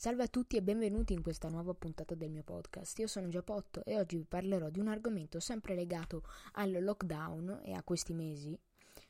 Salve 0.00 0.22
a 0.22 0.28
tutti 0.28 0.56
e 0.56 0.62
benvenuti 0.62 1.12
in 1.12 1.20
questa 1.20 1.50
nuova 1.50 1.74
puntata 1.74 2.14
del 2.14 2.30
mio 2.30 2.42
podcast. 2.42 2.98
Io 3.00 3.06
sono 3.06 3.28
Giapotto 3.28 3.84
e 3.84 3.98
oggi 3.98 4.16
vi 4.16 4.24
parlerò 4.24 4.70
di 4.70 4.80
un 4.80 4.88
argomento 4.88 5.40
sempre 5.40 5.74
legato 5.74 6.22
al 6.52 6.82
lockdown 6.82 7.60
e 7.62 7.74
a 7.74 7.82
questi 7.82 8.14
mesi, 8.14 8.58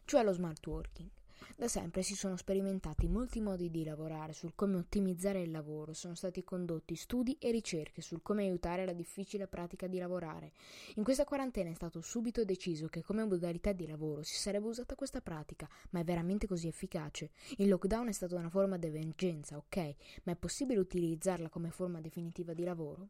cioè 0.04 0.24
lo 0.24 0.32
smart 0.32 0.66
working. 0.66 1.08
Da 1.56 1.68
sempre 1.68 2.02
si 2.02 2.14
sono 2.14 2.36
sperimentati 2.36 3.06
molti 3.06 3.40
modi 3.40 3.70
di 3.70 3.84
lavorare 3.84 4.32
sul 4.32 4.54
come 4.54 4.76
ottimizzare 4.76 5.42
il 5.42 5.50
lavoro, 5.50 5.92
sono 5.92 6.14
stati 6.14 6.42
condotti 6.42 6.94
studi 6.94 7.36
e 7.38 7.50
ricerche 7.50 8.00
sul 8.00 8.22
come 8.22 8.44
aiutare 8.44 8.84
la 8.84 8.92
difficile 8.92 9.46
pratica 9.46 9.86
di 9.86 9.98
lavorare. 9.98 10.52
In 10.94 11.04
questa 11.04 11.24
quarantena 11.24 11.70
è 11.70 11.74
stato 11.74 12.00
subito 12.00 12.44
deciso 12.44 12.88
che 12.88 13.02
come 13.02 13.24
modalità 13.24 13.72
di 13.72 13.86
lavoro 13.86 14.22
si 14.22 14.36
sarebbe 14.36 14.68
usata 14.68 14.94
questa 14.94 15.20
pratica, 15.20 15.68
ma 15.90 16.00
è 16.00 16.04
veramente 16.04 16.46
così 16.46 16.66
efficace? 16.66 17.30
Il 17.58 17.68
lockdown 17.68 18.08
è 18.08 18.12
stata 18.12 18.36
una 18.36 18.50
forma 18.50 18.78
di 18.78 18.86
emergenza, 18.86 19.56
ok, 19.56 19.94
ma 20.24 20.32
è 20.32 20.36
possibile 20.36 20.80
utilizzarla 20.80 21.48
come 21.48 21.70
forma 21.70 22.00
definitiva 22.00 22.54
di 22.54 22.64
lavoro? 22.64 23.08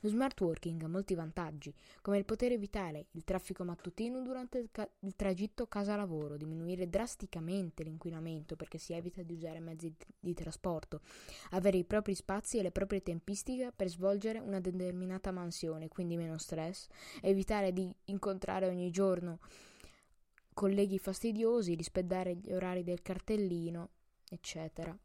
Lo 0.00 0.08
smart 0.08 0.40
working 0.40 0.82
ha 0.82 0.88
molti 0.88 1.14
vantaggi, 1.14 1.74
come 2.00 2.18
il 2.18 2.24
poter 2.24 2.52
evitare 2.52 3.06
il 3.12 3.24
traffico 3.24 3.64
mattutino 3.64 4.22
durante 4.22 4.58
il, 4.58 4.68
ca- 4.70 4.88
il 5.00 5.14
tragitto 5.16 5.66
casa-lavoro, 5.66 6.36
diminuire 6.36 6.88
drasticamente 6.88 7.82
l'inquinamento 7.82 8.56
perché 8.56 8.78
si 8.78 8.92
evita 8.92 9.22
di 9.22 9.34
usare 9.34 9.60
mezzi 9.60 9.88
di, 9.88 10.06
di 10.18 10.34
trasporto, 10.34 11.00
avere 11.50 11.78
i 11.78 11.84
propri 11.84 12.14
spazi 12.14 12.58
e 12.58 12.62
le 12.62 12.70
proprie 12.70 13.02
tempistiche 13.02 13.72
per 13.74 13.88
svolgere 13.88 14.38
una 14.38 14.60
determinata 14.60 15.30
mansione, 15.30 15.88
quindi 15.88 16.16
meno 16.16 16.38
stress, 16.38 16.86
evitare 17.20 17.72
di 17.72 17.92
incontrare 18.06 18.66
ogni 18.68 18.90
giorno 18.90 19.38
colleghi 20.54 20.98
fastidiosi, 20.98 21.74
rispettare 21.74 22.36
gli 22.36 22.52
orari 22.52 22.82
del 22.84 23.02
cartellino, 23.02 23.90
eccetera. 24.30 24.96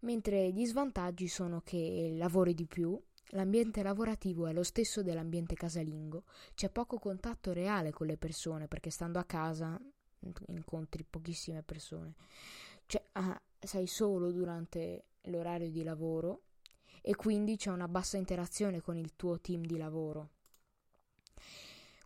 Mentre 0.00 0.50
gli 0.52 0.66
svantaggi 0.66 1.28
sono 1.28 1.62
che 1.64 2.12
lavori 2.14 2.52
di 2.52 2.66
più, 2.66 3.00
L'ambiente 3.28 3.82
lavorativo 3.82 4.46
è 4.46 4.52
lo 4.52 4.62
stesso 4.62 5.02
dell'ambiente 5.02 5.54
casalingo, 5.54 6.24
c'è 6.54 6.70
poco 6.70 6.98
contatto 6.98 7.52
reale 7.52 7.90
con 7.90 8.06
le 8.06 8.16
persone 8.16 8.68
perché 8.68 8.90
stando 8.90 9.18
a 9.18 9.24
casa 9.24 9.80
incontri 10.46 11.04
pochissime 11.04 11.62
persone, 11.62 12.14
cioè, 12.86 13.02
ah, 13.12 13.40
sei 13.58 13.86
solo 13.86 14.30
durante 14.30 15.04
l'orario 15.22 15.70
di 15.70 15.82
lavoro 15.82 16.42
e 17.00 17.14
quindi 17.16 17.56
c'è 17.56 17.70
una 17.70 17.88
bassa 17.88 18.16
interazione 18.16 18.80
con 18.80 18.96
il 18.96 19.14
tuo 19.16 19.40
team 19.40 19.64
di 19.64 19.76
lavoro. 19.76 20.30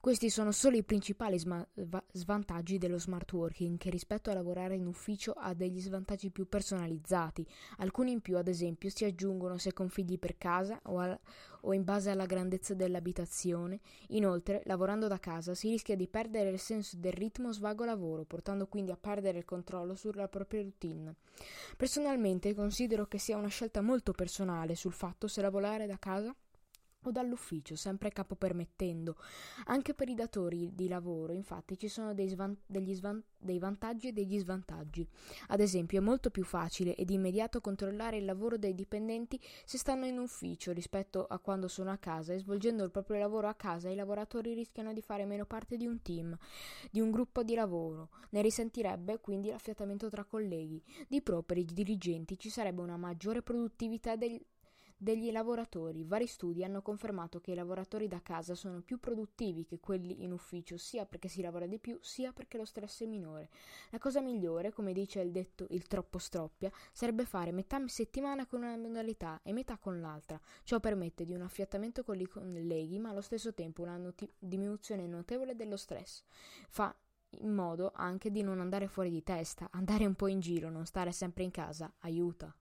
Questi 0.09 0.31
sono 0.31 0.53
solo 0.53 0.79
i 0.79 0.83
principali 0.83 1.39
sma- 1.39 1.69
svantaggi 2.13 2.79
dello 2.79 2.99
smart 2.99 3.31
working, 3.31 3.77
che 3.77 3.91
rispetto 3.91 4.31
a 4.31 4.33
lavorare 4.33 4.75
in 4.75 4.87
ufficio 4.87 5.33
ha 5.33 5.53
degli 5.53 5.83
svantaggi 5.83 6.31
più 6.31 6.49
personalizzati. 6.49 7.47
Alcuni 7.77 8.13
in 8.13 8.23
più, 8.23 8.39
ad 8.39 8.49
esempio, 8.49 8.89
si 8.89 9.05
aggiungono 9.05 9.59
se 9.59 9.75
con 9.75 9.91
figli 9.91 10.19
per 10.19 10.39
casa 10.39 10.81
o, 10.85 10.97
al- 10.97 11.21
o 11.61 11.75
in 11.75 11.85
base 11.85 12.09
alla 12.09 12.25
grandezza 12.25 12.73
dell'abitazione. 12.73 13.81
Inoltre, 14.09 14.63
lavorando 14.65 15.09
da 15.09 15.19
casa 15.19 15.55
si 15.55 15.69
rischia 15.69 15.95
di 15.95 16.09
perdere 16.09 16.49
il 16.49 16.59
senso 16.59 16.97
del 16.97 17.13
ritmo 17.13 17.53
svago 17.53 17.85
lavoro, 17.85 18.25
portando 18.25 18.67
quindi 18.67 18.93
a 18.93 18.97
perdere 18.97 19.37
il 19.37 19.45
controllo 19.45 19.95
sulla 19.95 20.27
propria 20.27 20.63
routine. 20.63 21.17
Personalmente 21.77 22.55
considero 22.55 23.05
che 23.05 23.19
sia 23.19 23.37
una 23.37 23.49
scelta 23.49 23.83
molto 23.83 24.13
personale 24.13 24.75
sul 24.75 24.95
fatto 24.95 25.29
se 25.29 25.43
lavorare 25.43 25.87
da 25.87 25.99
casa 25.99 26.35
o 27.05 27.11
dall'ufficio, 27.11 27.77
sempre 27.77 28.11
capo 28.11 28.35
permettendo. 28.35 29.17
Anche 29.67 29.95
per 29.95 30.09
i 30.09 30.15
datori 30.15 30.75
di 30.75 30.89
lavoro, 30.89 31.33
infatti, 31.33 31.79
ci 31.79 31.89
sono 31.89 32.15
dei, 32.15 32.29
svan- 32.29 32.57
svan- 32.91 33.23
dei, 33.37 33.59
vantaggi 33.59 34.09
e 34.09 34.13
degli 34.13 34.39
svantaggi. 34.39 35.07
Ad 35.49 35.61
esempio, 35.61 35.99
è 35.99 36.03
molto 36.03 36.31
più 36.31 36.45
facile 36.45 36.95
ed 36.95 37.11
immediato 37.11 37.61
controllare 37.61 38.17
il 38.19 38.25
lavoro 38.25 38.57
dei 38.57 38.75
dipendenti 38.75 39.41
se 39.65 39.79
stanno 39.79 40.07
in 40.07 40.19
ufficio 40.19 40.73
rispetto 40.73 41.25
a 41.25 41.39
quando 41.39 41.69
sono 41.69 41.91
a 41.91 41.99
casa 41.99 42.33
e 42.33 42.39
svolgendo 42.39 42.85
il 42.85 42.91
proprio 42.91 43.19
lavoro 43.19 43.49
a 43.49 43.55
casa 43.55 43.89
i 43.89 43.95
lavoratori 43.95 44.55
rischiano 44.55 44.93
di 44.93 45.01
fare 45.01 45.25
meno 45.25 45.45
parte 45.47 45.77
di 45.77 45.87
un 45.87 46.03
team, 46.03 46.37
di 46.91 47.01
un 47.01 47.11
gruppo 47.11 47.43
di 47.43 47.55
lavoro. 47.55 48.11
Ne 48.31 48.43
risentirebbe 48.43 49.21
quindi 49.21 49.49
l'affiatamento 49.49 50.09
tra 50.09 50.25
colleghi. 50.25 50.83
Di 51.07 51.23
pro 51.23 51.43
per 51.43 51.59
i 51.59 51.65
dirigenti 51.65 52.39
ci 52.39 52.51
sarebbe 52.51 52.83
una 52.83 52.97
maggiore 52.97 53.43
produttività 53.43 54.17
del 54.17 54.41
degli 54.99 55.31
lavoratori. 55.31 56.03
Vari 56.05 56.27
studi 56.27 56.65
hanno 56.65 56.83
confermato 56.83 57.41
che 57.41 57.53
i 57.53 57.55
lavoratori 57.55 58.09
da 58.09 58.21
casa 58.21 58.55
sono 58.55 58.81
più 58.81 58.99
produttivi 58.99 59.65
che 59.65 59.79
quelli 59.79 60.25
in 60.25 60.33
ufficio, 60.33 60.77
sia 60.77 61.07
perché 61.07 61.29
si 61.29 61.41
lavora 61.41 61.67
di 61.67 61.79
più, 61.79 61.97
sia 62.03 62.33
perché 62.33 62.59
lo 62.59 62.65
stress 62.65 63.03
è 63.03 63.07
minore. 63.07 63.49
La 63.91 63.99
cosa 63.99 64.21
migliore, 64.21 64.73
come 64.73 64.93
dice 64.93 65.21
il 65.21 65.31
detto 65.31 65.67
il 65.71 65.87
troppo 65.87 66.19
stroppia, 66.19 66.71
sarebbe 66.93 67.25
fare 67.25 67.53
metà 67.53 67.81
settimana 67.87 68.47
con 68.47 68.63
una 68.63 68.77
modalità 68.77 69.41
e 69.45 69.53
metà 69.53 69.79
con 69.79 70.01
l'altra. 70.01 70.41
Ciò 70.65 70.81
permette 70.81 71.25
di 71.25 71.33
un 71.33 71.43
affiattamento 71.43 72.03
con 72.03 72.19
i 72.21 72.27
colleghi, 72.27 72.99
ma 72.99 73.11
allo 73.11 73.21
stesso 73.21 73.55
tempo 73.55 73.83
una 73.83 73.97
noti- 73.97 74.31
diminuzione 74.37 75.07
notevole 75.07 75.55
dello 75.55 75.77
stress. 75.77 76.25
Fa 76.69 76.95
in 77.33 77.53
modo 77.53 77.93
anche 77.95 78.31
di 78.31 78.43
non 78.43 78.61
andare 78.61 78.89
fuori 78.89 79.11
di 79.11 79.23
testa, 79.23 79.69
andare 79.71 80.07
un 80.07 80.15
po' 80.15 80.27
in 80.27 80.41
giro, 80.41 80.71
non 80.71 80.87
stare 80.87 81.13
sempre 81.13 81.45
in 81.45 81.51
casa, 81.51 81.93
aiuta. 82.01 82.53